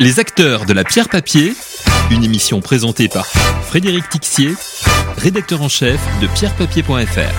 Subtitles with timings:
[0.00, 1.54] Les acteurs de la pierre papier,
[2.12, 4.52] une émission présentée par Frédéric Tixier,
[5.16, 7.34] rédacteur en chef de pierrepapier.fr.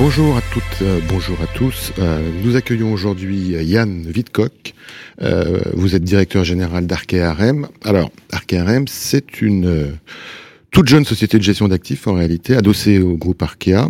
[0.00, 1.92] Bonjour à toutes, euh, bonjour à tous.
[2.00, 4.74] Euh, nous accueillons aujourd'hui Yann Wittkock.
[5.22, 7.36] Euh, vous êtes directeur général d'Arkea
[7.84, 9.92] Alors, Arkea c'est une euh,
[10.70, 13.88] toute jeune société de gestion d'actifs en réalité, adossée au groupe Arkea.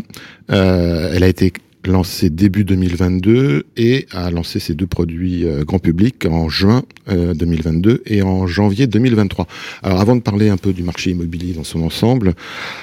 [0.50, 1.52] Euh, elle a été
[1.86, 7.90] lancé début 2022 et a lancé ses deux produits euh, grand public en juin 2022
[7.90, 9.46] euh, et en janvier 2023.
[9.82, 12.34] Alors avant de parler un peu du marché immobilier dans son ensemble,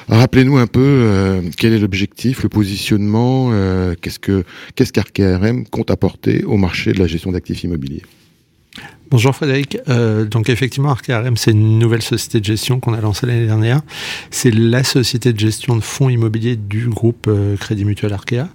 [0.09, 3.51] rappelez-nous un peu euh, quel est l'objectif, le positionnement,
[4.01, 4.43] qu'est-ce que
[4.75, 4.93] qu'est-ce
[5.69, 8.03] compte apporter au marché de la gestion d'actifs immobiliers?
[9.11, 9.77] Bonjour Frédéric.
[10.29, 13.81] Donc effectivement, ArcaRM, c'est une nouvelle société de gestion qu'on a lancée l'année dernière.
[14.31, 18.47] C'est la société de gestion de fonds immobiliers du groupe Crédit Mutuel Arkea.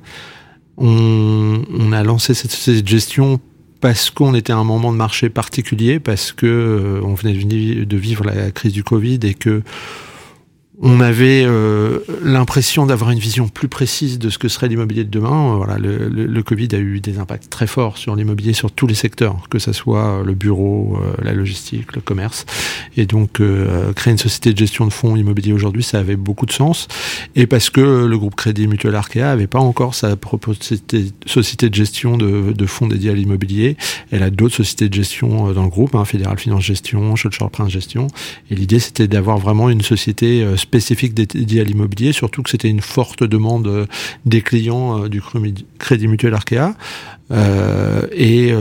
[0.76, 3.40] On, a lancé cette, cette gestion
[3.80, 7.96] parce qu'on était à un moment de marché particulier, parce que euh, on venait de
[7.96, 9.62] vivre la crise du Covid et que
[10.82, 15.10] on avait euh, l'impression d'avoir une vision plus précise de ce que serait l'immobilier de
[15.10, 15.56] demain.
[15.56, 18.94] Voilà, le, le, Covid a eu des impacts très forts sur l'immobilier, sur tous les
[18.94, 22.46] secteurs, que ce soit le bureau, euh, la logistique, le commerce.
[22.96, 26.46] Et donc, euh, créer une société de gestion de fonds immobiliers aujourd'hui, ça avait beaucoup
[26.46, 26.88] de sens.
[27.36, 31.74] Et parce que le groupe Crédit Mutuel Arkea avait pas encore sa propre société de
[31.74, 33.76] gestion de, de fonds dédiés à l'immobilier.
[34.10, 37.70] Elle a d'autres sociétés de gestion dans le groupe, hein, Fédéral Finance Gestion, Schulcher Prince
[37.70, 38.06] Gestion.
[38.50, 42.80] Et l'idée, c'était d'avoir vraiment une société spécifique dédié à l'immobilier, surtout que c'était une
[42.80, 43.86] forte demande euh,
[44.24, 45.20] des clients euh, du
[45.80, 46.74] Crédit Mutuel Arkea.
[47.32, 48.52] Euh, et,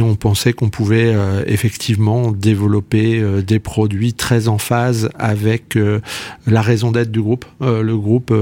[0.00, 1.14] on pensait qu'on pouvait
[1.46, 5.78] effectivement développer des produits très en phase avec
[6.46, 7.44] la raison d'être du groupe.
[7.60, 8.32] le groupe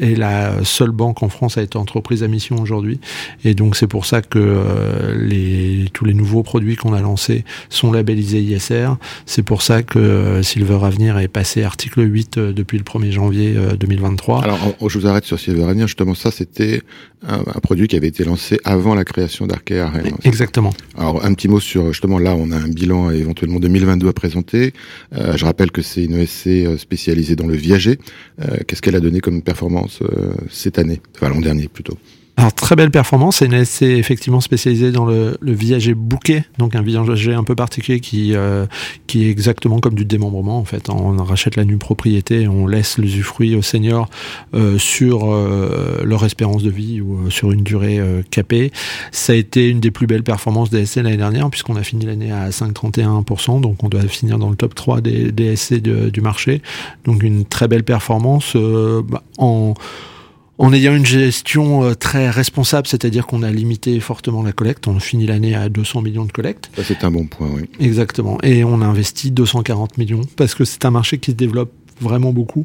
[0.00, 2.98] est la seule banque en France à être entreprise à mission aujourd'hui,
[3.44, 8.42] et donc c'est pour ça que tous les nouveaux produits qu'on a lancés sont labellisés
[8.42, 8.88] ISR.
[9.24, 14.42] C'est pour ça que Silver Avenir est passé article 8 depuis le 1er janvier 2023.
[14.42, 14.58] Alors
[14.88, 15.86] je vous arrête sur Silver Avenir.
[15.86, 16.82] Justement, ça c'était
[17.26, 19.90] un, un produit qui avait été lancé avant la création d'Arkea
[20.24, 20.72] Exactement.
[20.96, 24.72] Alors un petit mot sur justement là, on a un bilan éventuellement 2022 à présenter.
[25.14, 27.98] Euh, je rappelle que c'est une ESC euh, spécialisée dans le viager.
[28.40, 31.96] Euh, Qu'est-ce qu'elle a donné comme performance euh, cette année, enfin l'an dernier plutôt?
[32.38, 36.74] Alors très belle performance, c'est une SC effectivement spécialisée dans le, le viager bouquet, donc
[36.74, 38.66] un viager un peu particulier qui euh,
[39.06, 40.90] qui est exactement comme du démembrement en fait.
[40.90, 44.10] On rachète la nue propriété, on laisse l'usufruit aux seniors
[44.54, 48.70] euh, sur euh, leur espérance de vie ou euh, sur une durée euh, capée.
[49.12, 52.04] Ça a été une des plus belles performances des SC l'année dernière puisqu'on a fini
[52.04, 56.10] l'année à 5,31%, donc on doit finir dans le top 3 des, des SC de,
[56.10, 56.60] du marché.
[57.06, 59.72] Donc une très belle performance bah, en
[60.58, 64.88] en ayant une gestion euh, très responsable, c'est-à-dire qu'on a limité fortement la collecte.
[64.88, 66.70] On finit l'année à 200 millions de collectes.
[66.82, 67.68] C'est un bon point, oui.
[67.80, 68.38] Exactement.
[68.42, 72.32] Et on a investi 240 millions parce que c'est un marché qui se développe vraiment
[72.32, 72.64] beaucoup.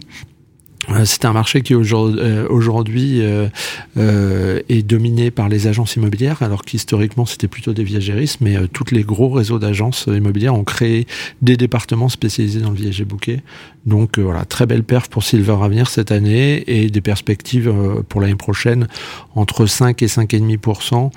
[0.90, 6.64] Euh, c'est un marché qui euh, aujourd'hui euh, est dominé par les agences immobilières, alors
[6.64, 11.06] qu'historiquement c'était plutôt des viagéristes, mais tous les gros réseaux d'agences immobilières ont créé
[11.42, 13.42] des départements spécialisés dans le viager bouquet.
[13.86, 17.72] Donc voilà, très belle perf pour Silver Avenir cette année et des perspectives
[18.10, 18.88] pour l'année prochaine
[19.36, 21.12] entre 5 et 5,5%.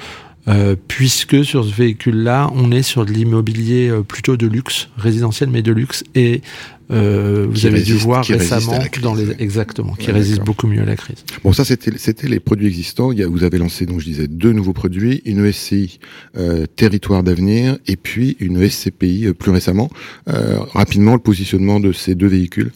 [0.46, 5.62] Euh, puisque sur ce véhicule-là, on est sur de l'immobilier plutôt de luxe, résidentiel mais
[5.62, 6.42] de luxe, et
[6.90, 10.96] euh, vous avez dû voir récemment dans les exactement qui résiste beaucoup mieux à la
[10.96, 11.24] crise.
[11.42, 13.12] Bon, ça c'était c'était les produits existants.
[13.12, 15.98] Il y a, vous avez lancé donc je disais deux nouveaux produits, une SCI
[16.36, 19.90] euh, territoire d'avenir et puis une SCPI euh, plus récemment.
[20.28, 22.72] Euh, rapidement le positionnement de ces deux véhicules.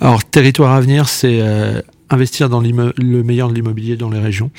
[0.00, 4.50] Alors territoire avenir, c'est euh, investir dans le meilleur de l'immobilier dans les régions.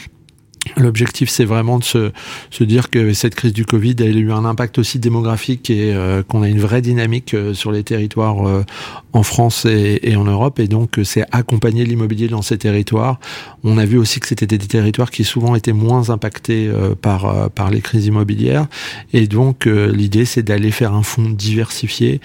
[0.77, 2.11] L'objectif, c'est vraiment de se,
[2.49, 6.23] se, dire que cette crise du Covid a eu un impact aussi démographique et euh,
[6.23, 8.63] qu'on a une vraie dynamique euh, sur les territoires euh,
[9.11, 10.59] en France et, et, en Europe.
[10.59, 13.19] Et donc, c'est accompagner l'immobilier dans ces territoires.
[13.65, 16.71] On a vu aussi que c'était des territoires qui souvent étaient moins impactés
[17.01, 18.67] par, par les crises immobilières.
[19.11, 22.21] Et donc, l'idée, c'est d'aller faire un fonds diversifié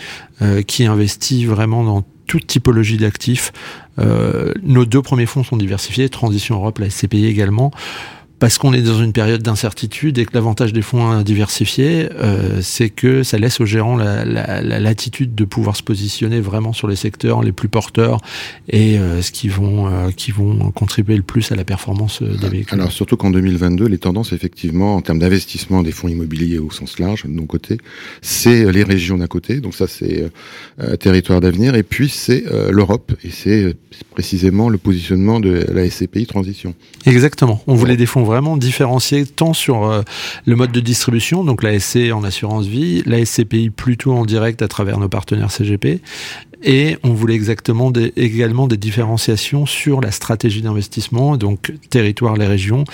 [0.67, 3.53] qui investit vraiment dans toute typologie d'actifs.
[3.99, 7.73] nos deux premiers fonds sont diversifiés, Transition Europe, la SCPI également
[8.39, 12.91] parce qu'on est dans une période d'incertitude et que l'avantage des fonds diversifiés, euh, c'est
[12.91, 16.89] que ça laisse aux gérants la, la, la, latitude de pouvoir se positionner vraiment sur
[16.89, 18.21] les secteurs les plus porteurs
[18.69, 22.37] et euh, ce qui vont euh, qui vont contribuer le plus à la performance euh,
[22.37, 22.79] des véhicules.
[22.79, 26.99] Alors surtout qu'en 2022, les tendances effectivement en termes d'investissement des fonds immobiliers au sens
[26.99, 27.79] large de nos côtés,
[28.23, 30.31] c'est les régions d'un côté, donc ça c'est
[30.81, 33.75] euh, territoire d'avenir, et puis c'est l'Europe et c'est
[34.11, 36.75] précisément le positionnement de la SCPI transition.
[37.07, 37.63] Exactement.
[37.67, 40.05] On voulait des fonds vraiment différenciés tant sur
[40.45, 44.63] le mode de distribution, donc la SC en assurance vie, la SCPI plutôt en direct
[44.63, 46.01] à travers nos partenaires CGP,
[46.63, 52.85] et on voulait exactement également des différenciations sur la stratégie d'investissement, donc territoire, les régions,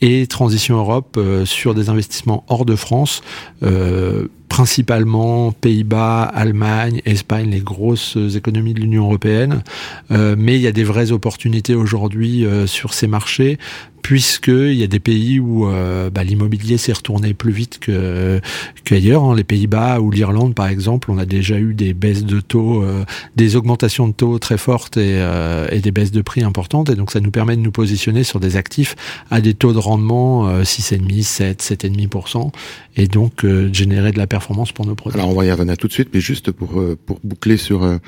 [0.00, 3.22] et Transition Europe euh, sur des investissements hors de France,
[3.62, 9.64] euh, principalement Pays-Bas, Allemagne, Espagne, les grosses économies de l'Union européenne.
[10.12, 13.58] Euh, mais il y a des vraies opportunités aujourd'hui sur ces marchés
[14.04, 18.38] puisqu'il y a des pays où euh, bah, l'immobilier s'est retourné plus vite que
[18.84, 19.24] qu'ailleurs.
[19.24, 19.34] Hein.
[19.34, 23.06] Les Pays-Bas ou l'Irlande, par exemple, on a déjà eu des baisses de taux, euh,
[23.34, 26.90] des augmentations de taux très fortes et, euh, et, des baisses de prix importantes.
[26.90, 28.94] Et donc, ça nous permet de nous positionner sur des actifs
[29.30, 32.52] à des taux de rendement 6,5, 7, 7,5%,
[32.96, 35.18] et donc de générer de la performance pour nos produits.
[35.18, 37.98] Alors, on va y revenir tout de suite, mais juste pour pour boucler sur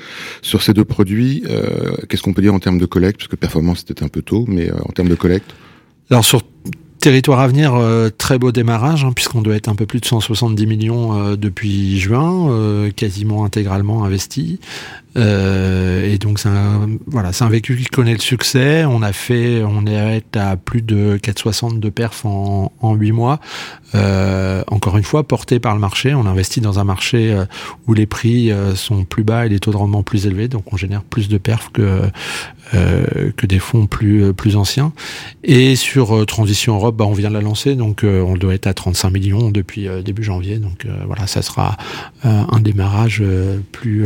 [0.41, 1.43] sur ces deux produits,
[2.09, 4.45] qu'est-ce qu'on peut dire en termes de collecte, parce que performance c'était un peu tôt,
[4.47, 5.55] mais en termes de collecte?
[6.09, 6.41] Alors sur
[6.99, 10.05] Territoire à venir, euh, très beau démarrage, hein, puisqu'on doit être un peu plus de
[10.05, 14.59] 170 millions euh, depuis juin, euh, quasiment intégralement investi.
[15.15, 18.83] et donc c'est un, voilà, c'est un véhicule qui connaît le succès.
[18.85, 23.39] On a fait, on est à plus de 460 de perf en, en 8 mois.
[23.93, 26.13] Encore une fois, porté par le marché.
[26.13, 27.35] On investit dans un marché
[27.87, 30.77] où les prix sont plus bas et les taux de rendement plus élevés, donc on
[30.77, 32.01] génère plus de perf que
[32.73, 34.91] euh, que des fonds plus euh, plus anciens.
[35.45, 38.67] Et sur euh, Transition Europe, bah, on vient de la lancer, donc on doit être
[38.67, 40.57] à 35 millions depuis début janvier.
[40.57, 41.77] Donc voilà, ça sera
[42.23, 43.23] un démarrage
[43.71, 44.05] plus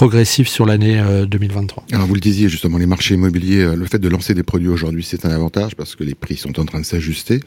[0.00, 0.98] progressif sur l'année
[1.28, 1.84] 2023.
[1.92, 5.04] Alors vous le disiez justement, les marchés immobiliers, le fait de lancer des produits aujourd'hui,
[5.04, 7.40] c'est un avantage parce que les prix sont en train de s'ajuster.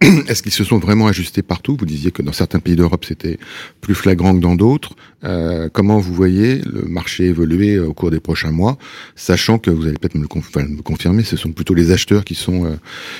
[0.26, 1.76] Est-ce qu'ils se sont vraiment ajustés partout?
[1.78, 3.38] Vous disiez que dans certains pays d'Europe, c'était
[3.80, 4.96] plus flagrant que dans d'autres.
[5.22, 8.78] Euh, comment vous voyez le marché évoluer au cours des prochains mois,
[9.14, 12.74] sachant que vous allez peut-être me, confirmer, ce sont plutôt les acheteurs qui sont euh,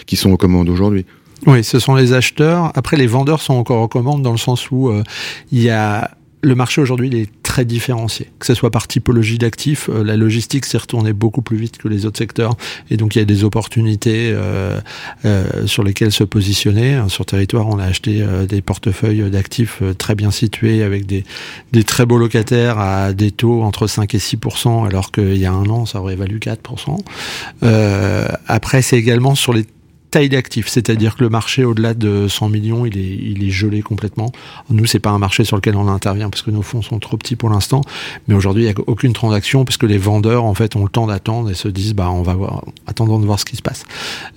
[0.07, 1.07] qui sont aux commandes aujourd'hui?
[1.47, 2.73] Oui, ce sont les acheteurs.
[2.75, 5.05] Après, les vendeurs sont encore aux commandes dans le sens où euh,
[5.53, 6.11] il y a
[6.43, 8.29] le marché aujourd'hui, il est très différencié.
[8.39, 11.87] Que ce soit par typologie d'actifs, euh, la logistique s'est retournée beaucoup plus vite que
[11.87, 12.57] les autres secteurs.
[12.89, 14.81] Et donc, il y a des opportunités euh,
[15.27, 16.99] euh, sur lesquelles se positionner.
[17.09, 21.25] Sur territoire, on a acheté des portefeuilles d'actifs très bien situés avec des,
[21.73, 25.53] des très beaux locataires à des taux entre 5 et 6% alors qu'il y a
[25.53, 26.97] un an, ça aurait valu 4%
[28.49, 29.67] Après, c'est également sur les
[30.13, 33.81] taille d'actifs, c'est-à-dire que le marché au-delà de 100 millions, il est, il est gelé
[33.81, 34.31] complètement.
[34.69, 37.17] Nous, c'est pas un marché sur lequel on intervient parce que nos fonds sont trop
[37.17, 37.81] petits pour l'instant,
[38.29, 40.91] mais aujourd'hui, il n'y a aucune transaction parce que les vendeurs, en fait, ont le
[40.91, 43.63] temps d'attendre et se disent, bah, on va voir, attendons de voir ce qui se
[43.63, 43.85] passe.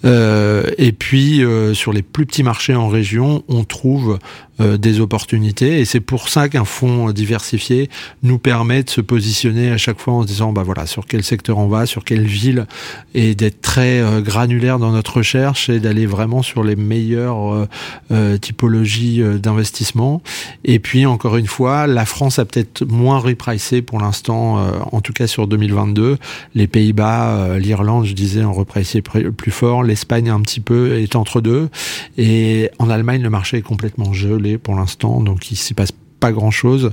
[0.06, 4.18] Euh, et puis, euh, sur les plus petits marchés en région, on trouve
[4.62, 7.90] euh, des opportunités et c'est pour ça qu'un fonds diversifié
[8.24, 11.26] nous permet de se positionner à chaque fois en se disant, bah voilà, sur quel
[11.26, 12.66] secteur on va, sur quelle ville
[13.14, 17.68] et d'être très euh, granulaire dans notre recherche d'aller vraiment sur les meilleures euh,
[18.12, 20.22] euh, typologies euh, d'investissement.
[20.64, 24.58] Et puis, encore une fois, la France a peut-être moins repricé pour l'instant,
[24.92, 26.18] en tout cas sur 2022.
[26.56, 29.84] Les Pays-Bas, l'Irlande, je disais, ont repricé plus fort.
[29.84, 31.70] L'Espagne un petit peu est entre deux.
[32.18, 36.32] Et en Allemagne, le marché est complètement gelé pour l'instant, donc il s'y passe pas
[36.32, 36.92] grand chose,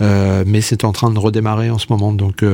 [0.00, 2.12] mais c'est en train de redémarrer en ce moment.
[2.12, 2.44] Donc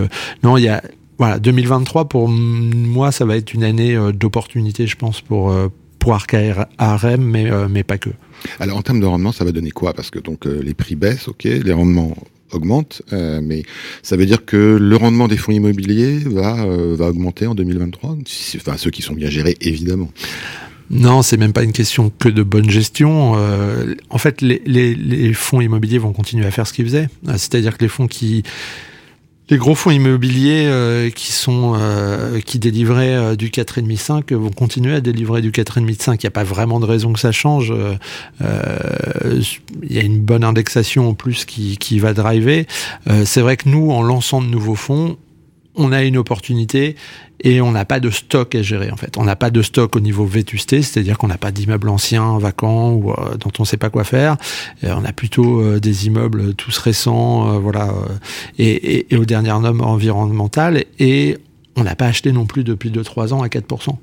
[0.43, 0.83] non, il y a
[1.19, 5.69] voilà, 2023 pour moi, ça va être une année euh, d'opportunité, je pense, pour euh,
[5.99, 6.17] pour
[6.79, 8.11] ARM, mais euh, mais pas que.
[8.61, 9.95] Alors en termes de rendement, ça va donner quoi?
[9.95, 12.17] Parce que donc les prix baissent, ok, les rendements
[12.53, 13.65] augmentent, mais
[14.03, 18.17] ça veut dire que le rendement des fonds immobiliers va va augmenter en 2023.
[18.57, 20.11] Enfin ceux qui sont bien gérés, évidemment.
[20.91, 23.35] Non, c'est même pas une question que de bonne gestion.
[24.09, 27.09] en fait, les, les, les, fonds immobiliers vont continuer à faire ce qu'ils faisaient.
[27.27, 28.45] C'est-à-dire que les fonds qui
[29.51, 34.51] les gros fonds immobiliers euh, qui sont euh, qui délivraient euh, du 4,5 5 vont
[34.51, 36.23] continuer à délivrer du 4,5 5.
[36.23, 37.73] Il n'y a pas vraiment de raison que ça change.
[38.41, 42.67] Il y a une bonne indexation en plus qui, qui va driver.
[43.25, 45.17] C'est vrai que nous, en lançant de nouveaux fonds,
[45.79, 46.97] on a une opportunité
[47.41, 49.17] et on n'a pas de stock à gérer en fait.
[49.17, 52.93] On n'a pas de stock au niveau vétusté, c'est-à-dire qu'on n'a pas d'immeubles anciens, vacants
[52.93, 54.37] ou euh, dont on ne sait pas quoi faire.
[54.83, 57.95] on a plutôt euh, des immeubles tous récents, euh, voilà,
[58.59, 60.85] et, et, et, aux dernières normes environnementales.
[60.99, 61.39] Et
[61.77, 63.97] on n'a pas acheté non plus depuis 2-3 ans à 4%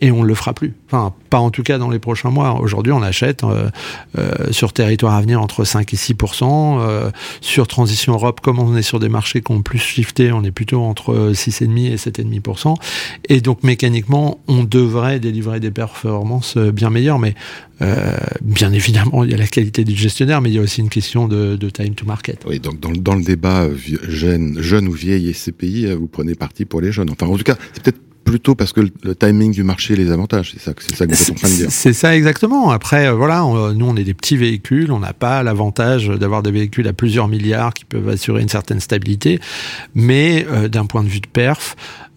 [0.00, 0.72] et on ne le fera plus.
[0.86, 2.60] Enfin, pas en tout cas dans les prochains mois.
[2.60, 3.68] Aujourd'hui, on achète euh,
[4.18, 8.76] euh, sur territoire à venir entre 5 et 6% euh, Sur Transition Europe, comme on
[8.76, 12.76] est sur des marchés qui ont plus shifté, on est plutôt entre 6,5 et 7,5
[13.28, 17.18] Et donc, mécaniquement, on devrait délivrer des performances bien meilleures.
[17.18, 17.34] Mais
[18.42, 20.90] bien évidemment, il y a la qualité du gestionnaire, mais il y a aussi une
[20.90, 22.44] question de, time to market.
[22.46, 23.68] Oui, donc dans, dans le débat
[24.06, 27.10] jeune, jeune ou vieille SCPI, vous prenez parti pour les jeunes.
[27.10, 30.52] Enfin, en tout cas, c'est peut-être plutôt parce que le timing du marché les avantage.
[30.52, 31.66] C'est ça, c'est ça que vous êtes en train de dire.
[31.70, 32.70] C'est ça exactement.
[32.70, 33.40] Après, euh, voilà,
[33.74, 37.26] nous on est des petits véhicules, on n'a pas l'avantage d'avoir des véhicules à plusieurs
[37.26, 39.40] milliards qui peuvent assurer une certaine stabilité,
[39.94, 41.76] mais euh, d'un point de vue de perf,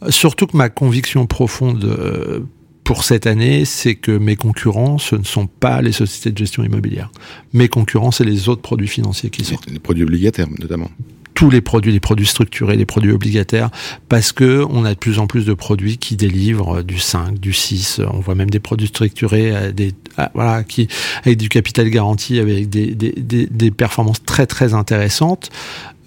[0.09, 2.41] surtout que ma conviction profonde euh,
[2.83, 6.63] pour cette année, c'est que mes concurrents, ce ne sont pas les sociétés de gestion
[6.63, 7.11] immobilière.
[7.53, 9.69] Mes concurrents, c'est les autres produits financiers qui sortent.
[9.71, 10.89] Les produits obligataires, notamment
[11.33, 13.69] tous les produits, les produits structurés, les produits obligataires,
[14.09, 17.53] parce que on a de plus en plus de produits qui délivrent du 5, du
[17.53, 18.01] 6.
[18.11, 20.87] On voit même des produits structurés, euh, des, ah, voilà, qui
[21.23, 25.49] avec du capital garanti, avec des, des, des, des performances très très intéressantes.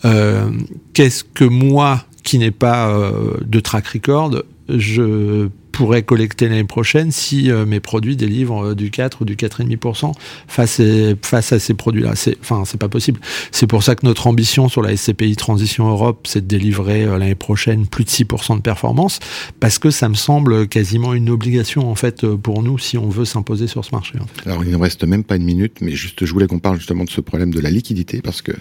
[0.04, 0.50] Euh,
[0.92, 7.12] Qu'est-ce que moi, qui n'ai pas euh, de track record, je pourrais collecter l'année prochaine
[7.12, 10.12] si euh, mes produits délivrent euh, du 4 ou du 4,5%
[10.49, 10.80] face,
[11.23, 12.16] face à ces produits-là.
[12.16, 13.21] C'est, enfin, c'est pas possible.
[13.52, 17.18] C'est pour ça que notre ambition sur la SCPI Transition Europe, c'est de délivrer euh,
[17.18, 19.21] l'année prochaine plus de 6% de performance,
[19.61, 23.26] parce que ça me semble quasiment une obligation en fait pour nous si on veut
[23.26, 24.14] s'imposer sur ce marché.
[24.47, 27.04] Alors il ne reste même pas une minute, mais juste je voulais qu'on parle justement
[27.04, 28.52] de ce problème de la liquidité, parce que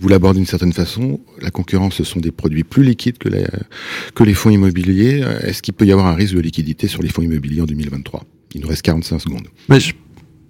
[0.00, 1.20] vous l'abordez d'une certaine façon.
[1.40, 3.44] La concurrence, ce sont des produits plus liquides que les,
[4.14, 5.24] que les fonds immobiliers.
[5.42, 8.22] Est-ce qu'il peut y avoir un risque de liquidité sur les fonds immobiliers en 2023
[8.54, 9.48] Il nous reste 45 secondes.
[9.68, 9.94] Mais je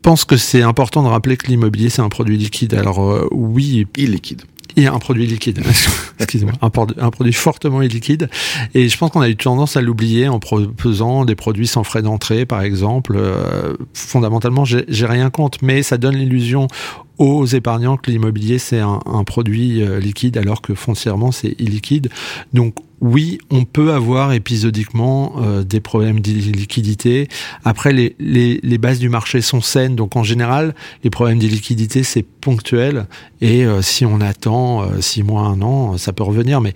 [0.03, 2.75] pense que c'est important de rappeler que l'immobilier, c'est un produit liquide.
[2.75, 3.87] Alors euh, oui.
[3.97, 4.43] Illiquide.
[4.77, 5.61] Il y a un produit liquide,
[6.21, 8.29] excusez-moi, un, un, produit fortement illiquide.
[8.75, 12.03] Et je pense qu'on a eu tendance à l'oublier en proposant des produits sans frais
[12.03, 13.15] d'entrée, par exemple.
[13.17, 16.69] Euh, fondamentalement, j'ai rien contre, mais ça donne l'illusion
[17.19, 22.11] aux épargnants que l'immobilier c'est un, un, produit euh, liquide alors que foncièrement c'est illiquide.
[22.53, 27.29] Donc oui, on peut avoir épisodiquement euh, des problèmes d'illiquidité.
[27.65, 32.03] Après, les, les, les, bases du marché sont saines, donc en général, les problèmes d'illiquidité
[32.03, 33.07] c'est ponctuel
[33.41, 36.61] et euh, si on attend six mois, un an, ça peut revenir.
[36.61, 36.75] Mais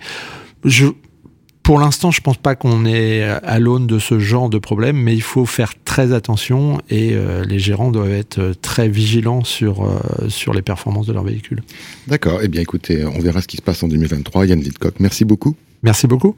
[0.63, 0.87] je
[1.63, 5.13] pour l'instant, je pense pas qu'on est à l'aune de ce genre de problème, mais
[5.13, 10.27] il faut faire très attention et euh, les gérants doivent être très vigilants sur, euh,
[10.27, 11.63] sur les performances de leur véhicule.
[12.07, 12.41] D'accord.
[12.43, 14.45] Eh bien, écoutez, on verra ce qui se passe en 2023.
[14.45, 15.55] Yann Vidcock, merci beaucoup.
[15.83, 16.35] Merci beaucoup.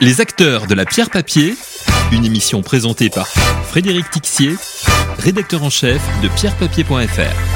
[0.00, 1.54] Les acteurs de la pierre papier,
[2.12, 4.56] une émission présentée par Frédéric Tixier,
[5.18, 7.51] rédacteur en chef de pierrepapier.fr.